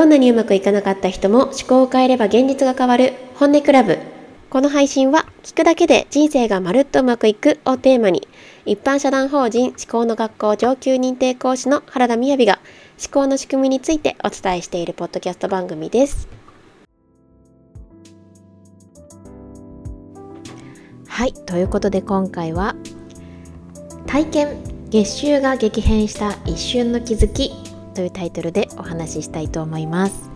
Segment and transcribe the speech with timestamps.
[0.00, 3.98] どんなにうまくいかなかった人も思考を変えれば現実が変わる本音クラブ。
[4.48, 8.26] この配信は聞くだけで人生がまるっとうまくいくをテーマに
[8.64, 12.60] 一般社団法人思考の学校上級認定講師の原田雅が
[12.98, 16.28] 思考の仕組みについてお伝えしているポッドキャスト番組です。
[21.08, 22.74] はいということで今回は
[24.06, 27.52] 体験月収が激変した一瞬の気づき
[27.94, 30.30] というタイトルでお話ししたいと思います。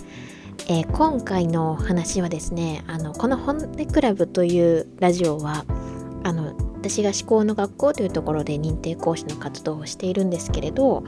[0.69, 5.65] えー、今回の話はですねあのこの本音クラブというラジオは
[6.23, 11.05] あの私が思考の学校というところで認定講師の活動をしているんですけれど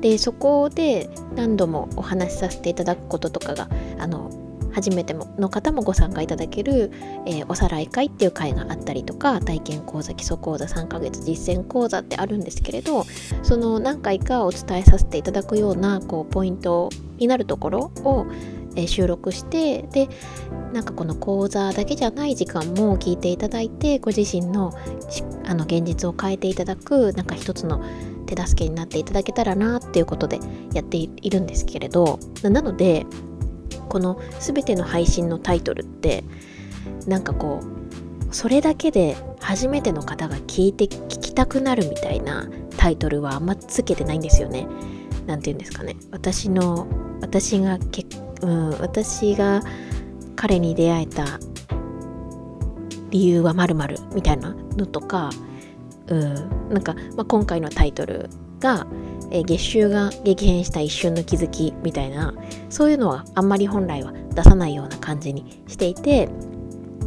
[0.00, 4.30] でそこで何度もお話しさせていただくこととかがあの
[4.76, 6.92] 初めての方もご参加いただける、
[7.24, 13.06] えー、おさらい会っていう会があったりとか体験講座基礎講座3ヶ月実践講座ってあるんですけれど
[13.42, 18.26] その何回かお伝えさせていただくようなこうポイントになるところを
[18.76, 20.10] え収録してで
[20.74, 24.74] なんかこの講座だけじゃない時間も聞いていただいてご自身の
[25.46, 27.82] あの現実を変えていただくなんか一つの
[28.26, 30.38] 手助けになっていただけたらなっていうことで
[30.74, 33.06] やっているんですけれどなので
[33.88, 36.24] この全ての配信のタイトルって
[37.06, 44.66] なんかこうそれだけで初めての方が聞いて聞きたくなるみたいなタイトルはあんまつけてないんですよね。
[45.26, 46.86] 何て言うんですかね私の
[47.20, 48.06] 私がけ、
[48.42, 49.62] うん、私が
[50.36, 51.40] 彼に出会えた
[53.10, 53.74] 理由はまる
[54.14, 55.30] みたいなのとか、
[56.06, 56.34] うん、
[56.68, 58.86] なんか、まあ、今回のタイトルが
[59.30, 62.34] えー、月収が激変した一瞬の気づきみたいな
[62.68, 66.28] そういうのはあんまり本来は出さないような感じにしていて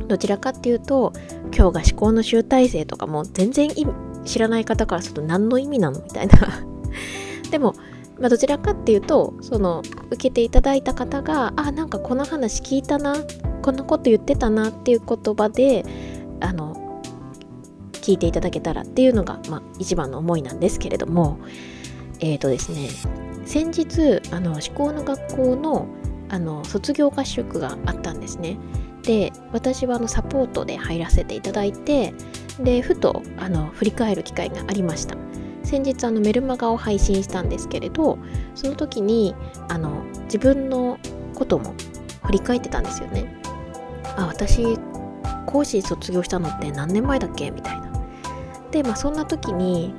[0.07, 1.13] どちらかっていうと
[1.55, 3.69] 今日が思考の集大成とかも全然
[4.25, 6.35] 知らない方からすると何の意味なのみたいな。
[7.51, 7.75] でも、
[8.19, 9.81] まあ、どちらかっていうとその
[10.11, 13.15] 受けていただいた方があなんかこの話聞いたな
[13.61, 15.85] こんなこと言ってたなっていう言葉で
[16.39, 17.01] あの
[17.93, 21.37] 聞いていただけたらっていうのが、まあ、一番の思いなんですけれども。
[22.21, 22.89] えっ、ー、とですね
[23.49, 25.87] 先日あの思考の学校の
[26.29, 28.59] あの卒業合宿があったんですね。
[29.01, 32.13] で私はあのサポートで入らせていただいて
[32.59, 35.17] でふとあの振り返る機会がありました。
[35.63, 38.19] 先日あのメルマガを配信したんですけれど
[38.53, 39.33] その時に
[39.67, 40.99] あの自分の
[41.33, 41.73] ことも
[42.25, 43.41] 振り返ってたんですよね。
[44.15, 44.77] あ私
[45.47, 47.49] 講師卒業したのって何年前だっけ？
[47.49, 47.91] みたいな。
[48.69, 49.95] でまあそんな時に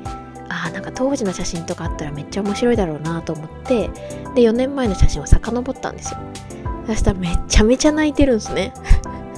[0.50, 3.88] あなんか当時の写真とかあったらめっちゃ面白いだろうなと思って
[4.34, 6.19] で4年前の写真を遡ったんですよ。
[6.87, 8.72] そしたらめちゃめちゃ泣いてるんですね。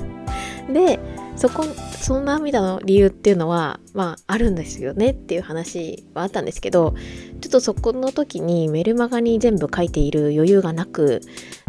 [0.73, 0.99] で
[1.37, 1.65] そこ
[2.03, 6.95] その涙の理由っていうのはまああるんですよねっていう話はあったんですけど
[7.41, 11.21] ちょっとそこの時にメルマガに全部書いている余裕がなく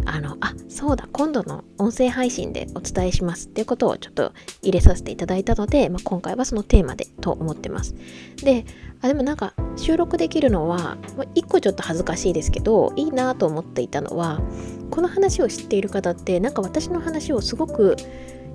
[0.05, 4.33] あのあそうだ今度の音声配信でお伝えしますっていうことをちょっと
[4.63, 7.95] 入れさせていただいたので、まあ、今回はそのテーマでと思ってます。
[8.43, 8.65] で
[9.01, 14.41] あでもなんか収録できるのは、まあ、1個ちょっと恥ずかしいですけどいいなと思っていたのは
[14.89, 17.97] この話を知っている方ってなんか私の話をすごく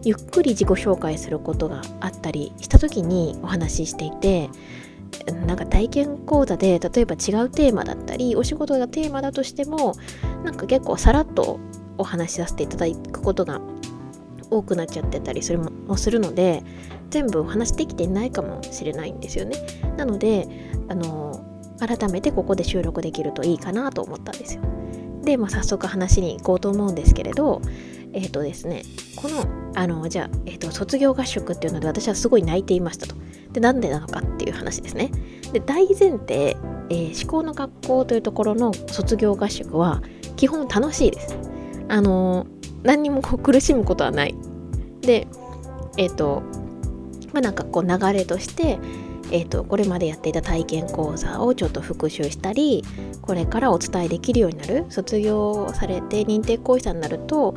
[0.05, 4.51] ゆっくり自己紹介することがあったりした時にお話ししていて
[5.47, 9.95] なんか体験講座で例えば違うテーマだったりお仕事がテーマだとしても
[10.45, 11.59] なんか結構さらっと
[11.97, 13.61] お話しさせていただくことが
[14.51, 16.63] 多くなっちゃってたりするもするので
[17.11, 19.57] 全部お話できていないかもしれないんですよね。
[19.97, 20.47] なので
[20.89, 21.45] あの
[21.79, 24.63] 改めてここで収録できるといいかなと思ったんですよ。
[25.23, 27.61] で、まあ、早速話に行こうと思うんですけれど
[28.19, 28.83] えっ、ー、とですね
[29.15, 29.47] この
[29.77, 33.15] あのじゃあ、えーと、卒業合宿っていうので私はすごい泣いていましたと。
[33.53, 35.11] でなんでなのかっていう話ですね。
[35.53, 36.57] で大前提、
[36.91, 40.03] えー、思考の学校というところの卒業合宿は
[40.37, 41.37] 基本楽しいです。
[41.89, 42.47] あの
[42.83, 44.35] 何にもこう苦しむことはない。
[45.01, 45.29] で
[45.97, 46.43] えっ、ー、と
[47.33, 48.79] まあなんかこう流れとして
[49.31, 52.83] えーと、これまでやっていた体験講座をちょっと復習したり
[53.21, 57.55] これからお伝えできるようになる卒業されて認定講師さんになると、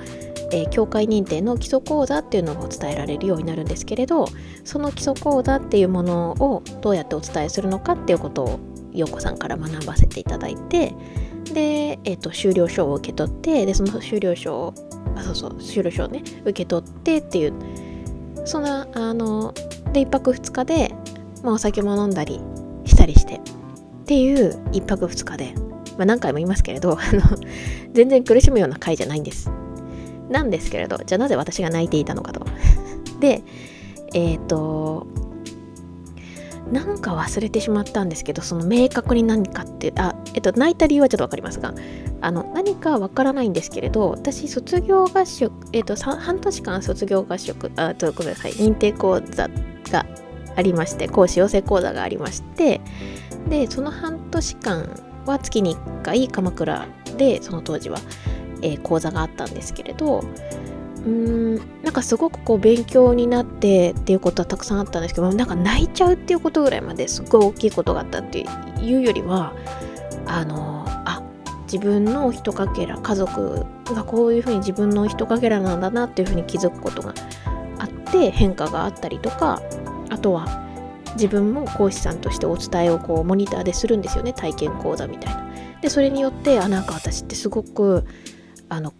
[0.52, 4.26] えー、教会認定の基礎講座っていうのを伝えられるようになるんですけれど
[4.64, 8.60] その基礎講座っていうものをどうやってお伝えするのかっていうことを
[8.92, 10.94] 陽子さんから学ばせていただいて
[11.54, 14.74] で、えーと、修了証を受け取ってでその修了証を
[15.16, 17.54] あそうそう修了証をね受け取ってっていう
[18.46, 19.54] そんなあの
[19.94, 20.94] で1泊2日で
[21.44, 22.40] まあ、お酒も飲んだり
[22.86, 23.40] したりしてっ
[24.06, 25.54] ていう1泊2日で、
[25.98, 26.98] まあ、何回も言いますけれど
[27.94, 29.52] 全然苦しむような回じゃないんです。
[30.32, 32.46] なんですけれどじゃあなぜ私が泣いていたのかと。
[33.20, 33.44] で
[34.14, 35.06] えっ、ー、と
[36.72, 41.74] なんか忘れてしまったんですけどその明確に何かってあえっと泣いた理由はちょっと分かりますが
[42.22, 49.50] あの何かわからないんですけれど私卒業合宿、えーと、半年間卒業合宿あとごめんなさい認定講座
[49.92, 50.06] が
[50.56, 52.80] ありまして講師養成講座がありまして
[53.50, 56.88] でその半年間は月に1回鎌倉
[57.18, 58.00] でその当時は、
[58.62, 68.46] えー、講座があったんですけれどうーんなんかすごくこう勉強になってっていうことはたくさんあったんですけどなんか泣いちゃうっていうことぐらいまですごい大きいことがあったって
[68.80, 69.54] いうよりは
[70.28, 71.24] あのあ
[71.64, 77.14] 自分のひとかけら家族がこういうふうに自分のひとかけらなんだなっていうふうに気づくことが
[77.80, 79.62] あって変化があったりとか
[80.10, 80.62] あとは
[81.16, 85.42] 自分も講師さんとしてお伝えをこうモニターでするんですよね体験講座みたいな。
[85.82, 88.06] でそれによってあなんか私ってすごく
[88.72, 88.94] あの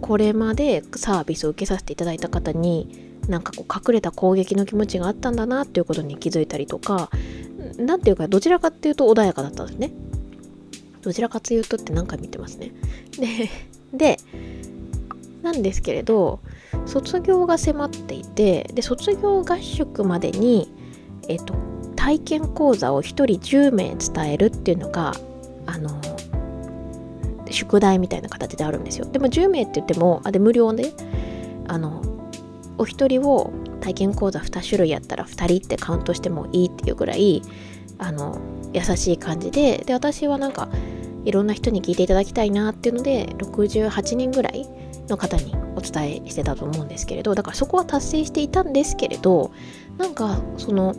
[0.00, 7.10] これまでサービスを受けさせていただいた方になんかこう隠れた攻撃の気持ちがあったんだなっていうことに気づいたりとか
[7.76, 9.90] 何ていうかどちらかっていうと穏やかだったんですね。
[11.02, 12.72] どちらかというとって何回見てますね。
[13.18, 13.50] で
[13.92, 14.16] で
[15.42, 16.38] なんですけれど
[16.86, 20.72] 卒業が迫っていてで卒業合宿までに、
[21.28, 21.54] えっと、
[21.96, 25.14] 体験講座を1人10名伝えるっていうのが
[25.66, 26.00] あの
[27.50, 29.06] 宿題みたいな形であるんですよ。
[29.06, 30.92] でも10名って言ってもあで無料で
[31.66, 32.02] あの
[32.78, 37.42] お一人を体験講座2種類やったら2人ってカウントしてもいいっていうぐらい
[37.98, 38.40] あの
[38.72, 40.68] 優しい感じでで私はなんか
[41.24, 44.66] いろんな人に聞いていただきたいなっていうので68人ぐらい
[45.08, 49.52] の方にお伝えしてたと思うんですけれどだからそこは達成していたんですけれど
[49.96, 50.94] なんかその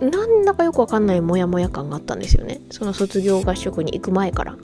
[0.00, 2.60] なんだかよくわかんないモヤモヤ感があったんですよね。
[2.70, 4.56] その卒業合宿に行く前から。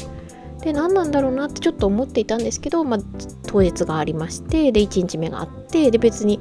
[0.64, 3.00] で何なんだろうなってちょっと思っていたんですけど、まあ、
[3.46, 6.40] 当日がありましてで1日目があってで別に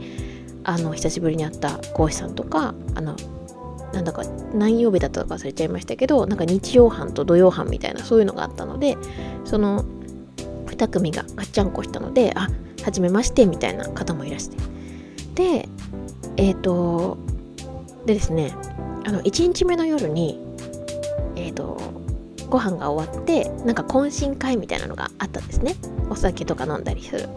[0.64, 3.18] あの久しぶりに会った講師さんとかあの
[3.92, 4.24] なんだか
[4.56, 8.98] 何曜日だったか忘れちゃいましたけどなんか日曜班と土曜班みたいなそういうのがあったので
[9.44, 9.84] その
[10.68, 12.48] 2組がガッチャンコしたのであ
[12.84, 14.58] 初めましてみたいな方もいらして。
[15.36, 15.70] で
[16.38, 17.18] えっ、ー、と
[18.06, 18.54] でですね
[19.06, 20.40] あの1日目の夜に
[21.36, 22.03] えっ、ー、と
[22.50, 25.76] ご飯が終わってなんか懇親会みたいなのがあったんですね。
[26.10, 27.30] お酒とか飲んだりする。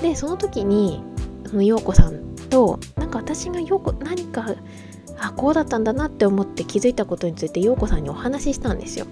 [0.00, 1.02] でその時に
[1.48, 4.54] その陽子さんとなんか私が陽子何か
[5.18, 9.06] あこうだったんだなって思って気づいたことについて陽子さんにお話ししたんですよ。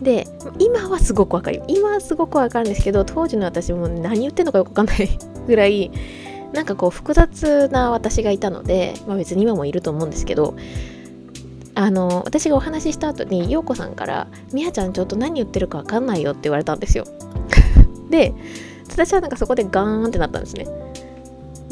[0.00, 0.26] で
[0.58, 5.90] 今はすごくわかる今はすごくわかるんですけど当時の私も何言ってんのかよくわかんないぐらい
[6.52, 10.56] なんかこう複雑な私がいたので、まあ、別に今もいると思うんですけど
[11.80, 17.04] あの私がお話しした後に陽子さんから「みやちゃんちょっと何言ってるか分かんないよ」って言われたんですよ。
[18.10, 18.34] で
[18.90, 20.66] 私はなんかそこでガーンってなったんですね。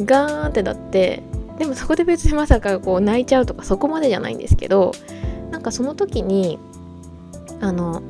[0.01, 1.23] ガーンってなって
[1.59, 4.93] でもそこで別にまさかこう泣いちゃうとかそこまでじゃないんですけど
[5.51, 6.59] なんかその時に
[7.61, 8.01] あの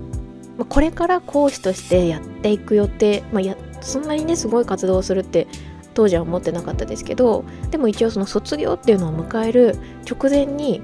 [0.69, 5.49] これから講師としてやっていく予定、まあ、やそんなにねすごい活動をするって
[5.95, 9.77] 当時は思ってなかったですけどでも一応その卒業っていうのを迎える
[10.09, 10.81] 直前に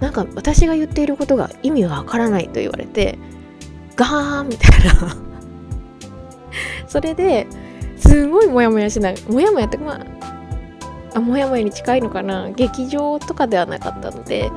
[0.00, 3.18] なんか私が言っていることが意味がわからないと言われて
[3.96, 5.16] ガーンみたいな。
[6.86, 7.46] それで
[7.96, 9.16] すごいモヤモヤしない。
[9.28, 10.00] モヤモヤってま
[11.14, 12.50] あモヤモヤに近いのかな。
[12.50, 14.50] 劇場とかではなかったので。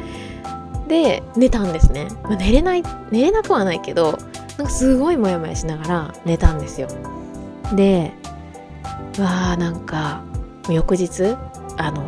[0.90, 4.18] で寝たんですね、まあ、寝れない寝れなくはないけど
[4.58, 6.88] なんかすごいモヤモヤしながら寝たんですよ。
[7.76, 8.12] で
[9.20, 10.24] わあなんか
[10.68, 11.38] 翌日
[11.78, 12.04] あの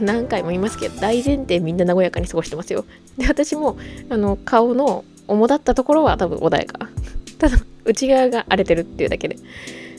[0.00, 2.84] 何回も言いますけど大前提みんな和やかに過ごしてますよ。
[3.18, 3.76] で私も
[4.08, 6.88] あの顔の主だったところは多分穏やか。
[7.38, 9.36] ただ内側が荒れてるっていうだけで。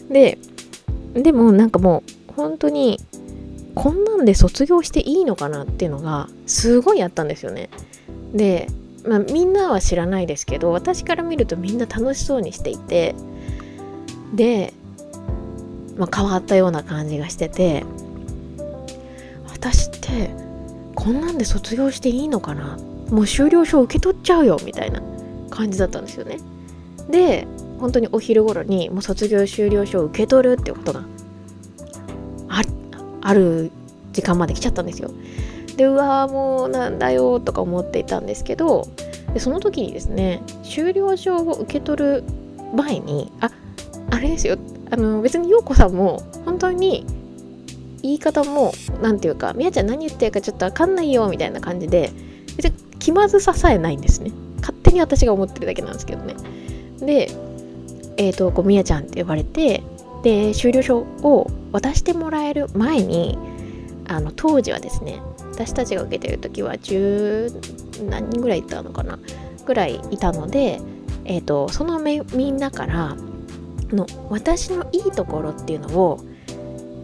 [0.09, 0.37] で
[1.13, 2.99] でもなんかもう本当に
[3.75, 7.69] こんなんで卒業していいのかなっていうのがすごいあったんですよね。
[8.33, 8.67] で、
[9.07, 13.15] まあ、みんなは知らないですけど私から見るとみんな楽しそうにしていて
[14.33, 14.73] で、
[15.97, 17.83] まあ、変わったような感じがしてて
[19.63, 20.29] 私って
[20.93, 22.77] こんなんで卒業していいのかな？
[23.09, 25.01] もう修了証受け取っちゃうよみたいな
[25.49, 26.39] 感じだったんですよね。
[27.09, 27.47] で
[27.79, 31.05] 本当にお昼頃にもう卒業修了証を受け取るっていうことが
[33.21, 33.71] ある
[34.11, 35.09] 時間まで来ちゃったんですよ。
[35.77, 38.85] でうわーもうなんだよとか思っていたんですけど
[39.33, 42.23] でその時にですね修了証を受け取る
[42.75, 43.49] 前にあ
[44.09, 44.57] あれですよ。
[44.91, 47.05] あの別に陽子さんも本当に
[48.03, 52.11] 言い方も何て言うか「みやちゃん何言ってるかちょっと分かんないよ」みたいな感じで
[52.57, 54.31] 別に気まずささえないんですね。
[54.61, 56.35] 勝手に私が思ってるだけなんですけどね。
[56.99, 57.29] で
[58.17, 59.81] えっ、ー、とこうみやちゃんって呼ばれて
[60.21, 63.37] で修了証を渡してもらえる前に
[64.07, 69.19] あの当時はですね私たちが受けてる時は10何人ぐらいいたのかな？
[69.65, 70.81] ぐらいいたので、
[71.23, 72.19] えーと、そのみ
[72.51, 73.15] んなから
[73.91, 76.19] の私のいいところっていうのを「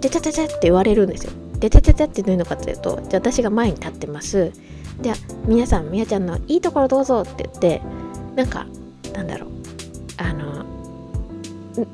[0.01, 1.31] でててて」って言われるんですよ。
[1.59, 4.53] でてててってどういうのかというとじゃあ私が前に立ってます
[5.01, 5.15] じゃあ
[5.45, 7.81] 皆さんみやちゃんのいいところどうぞって言って
[8.35, 8.65] なんか
[9.13, 9.49] なんだろう
[10.17, 10.65] あの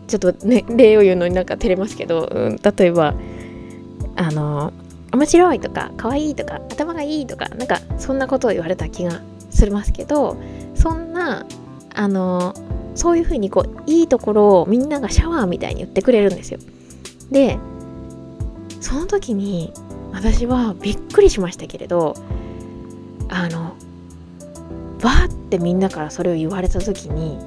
[0.08, 3.16] ちょっとね例を言うのになんか照れますけど、うん、例えば
[4.16, 4.72] あの
[5.12, 10.38] 面白いとか可愛いとか頭がいいとかなんかそんなことを言われた気がしますけど
[10.76, 11.46] そんな
[11.94, 12.54] あの
[12.96, 16.60] そういうふうにこういいところをみんながシャワーみたいに言ってくれるんですよ。
[17.32, 17.58] で
[18.86, 19.74] その時に
[20.14, 22.14] 私はびっくりしましたけれど
[23.30, 23.76] あの
[25.02, 27.40] バーってみんなからそれを言われた時に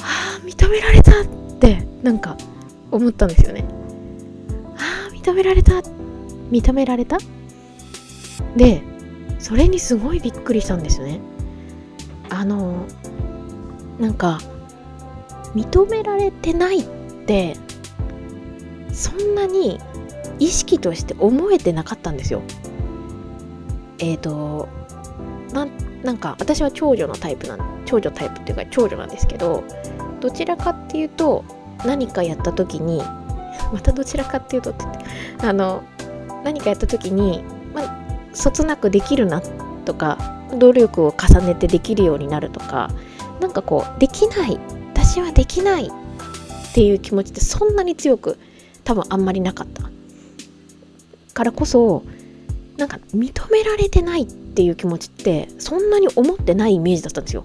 [0.00, 1.24] ああ認められたっ
[1.58, 2.36] てなんか
[2.92, 3.64] 思ったんですよね。
[4.76, 5.72] ああ認められた
[6.52, 7.18] 認められた？
[8.54, 8.80] で
[9.40, 11.18] それにすごいびっくりしたんですよね。
[12.30, 12.86] あの
[13.98, 14.38] なんか
[15.56, 16.84] 認められてないっ
[17.26, 17.56] て
[18.92, 19.80] そんなに
[20.38, 22.42] 意識として思えてなかったんですよ。
[23.98, 24.68] えっ、ー、と
[25.52, 25.66] な
[26.02, 29.64] なんか私は長女のタイプなん長女タイプっていうか長女なんですけど
[30.20, 31.44] どちらかっていうと
[31.84, 33.02] 何かやった時に
[33.72, 34.84] またどちらかっていうとって
[35.38, 35.84] あの
[36.44, 37.42] 何かやった時に、
[37.74, 39.42] まあ、そつなくできるな
[39.84, 40.18] とか
[40.58, 42.90] 努力を重ねてできるようになるとか
[43.40, 44.58] なんかこうできない
[44.92, 48.38] 私はできないっていう気持ちってそんなに強く
[48.84, 49.90] 多分あんまりなかった
[51.34, 52.04] からこそ
[52.76, 57.44] なんか認められてないっていう気持ちってそんなに思ってないイメージだったんですよ。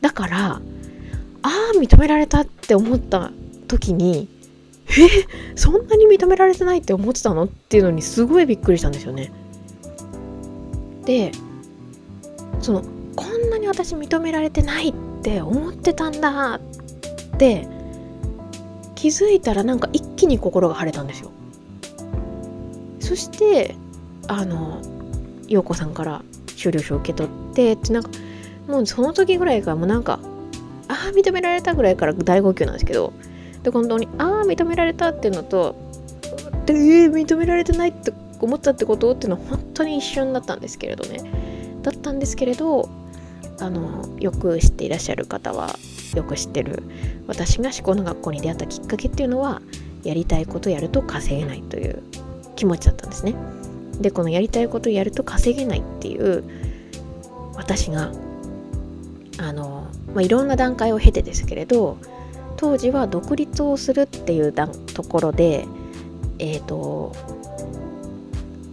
[0.00, 0.60] だからあ
[1.42, 3.32] あ認められたって思った
[3.66, 4.28] 時に
[4.90, 9.32] えそんなに認められてないって思ってたのっていうのにすごいびっくりしたんですよね。
[11.04, 11.32] で
[12.60, 12.82] その
[13.16, 16.60] こんなに私認められてないって思ってたんだっ
[17.38, 17.66] て
[18.94, 21.30] 気づいたらなんか一気に心が晴れたんですよ。
[23.08, 23.74] そして
[24.26, 24.82] あの
[25.48, 26.22] 陽子さんから
[26.56, 28.10] 修了書を受け取ってってなんか
[28.66, 30.20] もうその時ぐらいからもうなんか
[30.88, 33.14] ああ認められたぐらいから大号泣なんですけど
[33.62, 35.74] で本当にああ認められたっていうのと
[36.66, 41.18] でえー、認められてないって思ったってことっていうのは本当に一瞬だったんですけれどね。
[41.82, 42.90] だったんですけれど
[43.58, 45.78] あのよく知っていらっしゃる方は
[46.14, 46.82] よく知ってる
[47.26, 49.62] 私が思考の学校に出会ったきっかけっていうのは
[50.04, 52.02] やりたいことやると稼げないという
[52.58, 53.36] 気持ちだったんですね。
[54.00, 56.44] でこのやりたいことやると稼げないっていう
[57.54, 58.12] 私が
[59.38, 61.98] あの、まあ、いろんな段階を経てですけれど
[62.56, 65.66] 当時は独立をするっていうところで
[66.40, 67.14] えっ、ー、と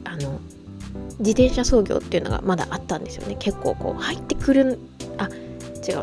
[0.04, 0.40] あの
[1.20, 3.36] 自転車操業っていうのがまだあったんですよね。
[3.40, 4.80] 結構こう入ってくる
[5.18, 5.30] あ
[5.88, 5.96] 違う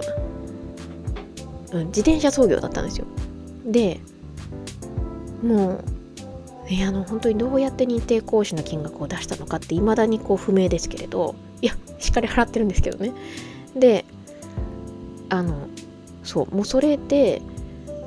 [1.72, 3.06] な、うん、自転車操業だったんですよ。
[3.66, 4.00] で
[5.42, 5.84] もう
[6.72, 13.12] えあの本当にどうやって認定講師の金額を出したのかって未だにこう不明ですけれどいやしっかり払ってるんですけどね。
[13.76, 14.04] で
[15.28, 15.68] あの
[16.24, 17.42] そうもうそれで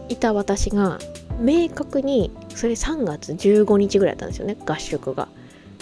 [0.09, 0.99] いた私が
[1.39, 5.27] 明確にそれ3月15日ぐらいだったんですよね合宿が。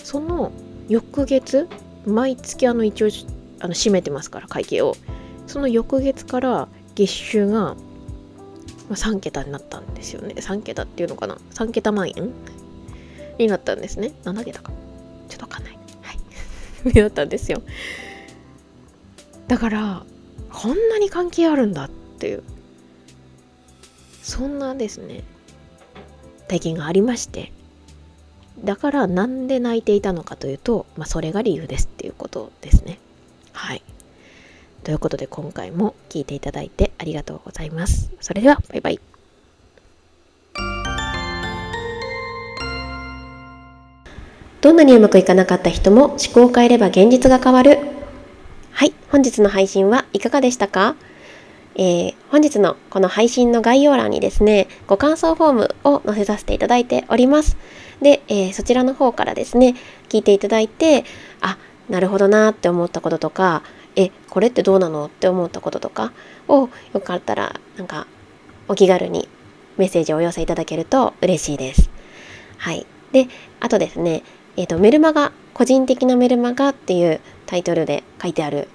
[0.04, 0.52] その
[0.90, 1.70] 翌月
[2.06, 3.08] 毎月あの一応
[3.60, 4.96] あの締めてますから会計を。
[5.46, 7.76] その翌月から月収が
[8.90, 10.36] 3桁になったんですよね。
[10.38, 11.38] 3桁っていうのかな。
[11.54, 12.32] 3桁万円
[13.38, 14.14] になったんですね。
[14.24, 14.72] 7桁か。
[15.30, 15.78] ちょっとわかんない。
[16.02, 16.18] はい。
[16.86, 17.62] になったんですよ。
[19.48, 20.06] だから
[20.52, 22.44] こんなに関係あるんだっていう。
[24.22, 25.24] そんなですね。
[26.48, 27.52] 体験がありまして。
[28.64, 33.00] だからなんで泣いていたのかというと、まあ、それが理由ですっていうことですね。
[33.52, 33.84] はい。
[34.84, 38.12] ということで今回も聞いていただいてありがとうございます。
[38.22, 39.13] それではバイバイ。
[44.64, 47.80] どんなにうまくいかなかった人も思考を変えれば現実が変わる。
[48.72, 50.96] はい、本日の配信はいかがでしたか？
[51.76, 57.58] えー、本日のこの配信の概要欄にですね、ご感想フォームを載せさせていただいております。
[58.02, 59.76] で、えー、そちらの方からですね、
[60.08, 61.04] 聞いていただいて、
[61.42, 61.58] あ、
[61.90, 63.64] なるほどなって思ったこととか、
[63.98, 66.14] え、これってどうなのって思ったこととか
[66.48, 68.08] をよかったら、なんか、
[68.70, 69.28] お気軽に
[69.76, 71.90] メッセージをお寄せいただけると嬉しいです。
[72.60, 72.86] はい。
[73.12, 73.28] で、
[73.60, 74.24] あとですね、
[74.56, 78.68] え、ー、と、メルマガ、個人的なメルマガっていうタイトルで書いてある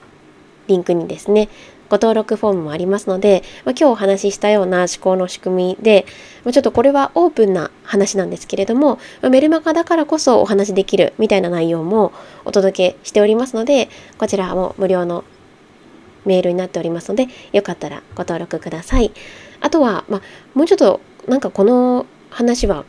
[0.66, 1.48] リンクにですね、
[1.88, 6.04] ご登録フォームもありますので、まあ、今日お話ししたような思考の仕組みで、
[6.44, 12.12] まあ、ちょっとこれはオープンな話なんですけれども、まあ、メルマガだからこそお話しできるみたいな内容も
[12.44, 15.24] お届けしておりますので、こちらも無料の
[16.24, 19.12] メールになっておりますので、よかったらご登録ください。
[19.60, 20.20] あとは、ま、
[20.54, 22.84] もうちょっとなんかこの話は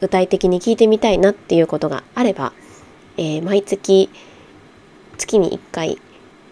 [0.00, 2.52] 具体的に聞いてみたいなっていうことがあれば、
[3.16, 4.10] えー、毎月
[5.18, 6.00] 月に1回、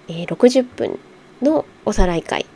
[0.09, 0.99] えー、60分
[1.43, 2.47] のおさらい会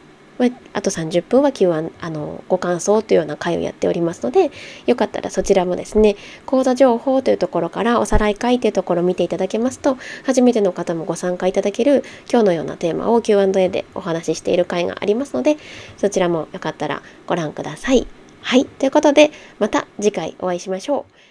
[0.73, 4.51] あと30分は Q あのご感想というような会をやっておりますので
[4.87, 15.57] よかったらそちらもですね講座情報というところからおさらい会というところを見ていただけますと初めての方もご参加いただける今日のようなテーマを Q&A でお話ししている会がありますので
[15.97, 18.22] そちらもよかったらご覧ください。
[18.43, 21.22] はいということでまた次回お会いしましょう。